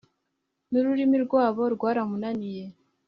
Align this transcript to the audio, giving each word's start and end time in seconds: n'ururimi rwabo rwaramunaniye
n'ururimi 0.69 1.17
rwabo 1.25 1.63
rwaramunaniye 1.75 2.63